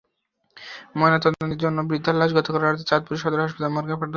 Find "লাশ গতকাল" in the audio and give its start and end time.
2.17-2.61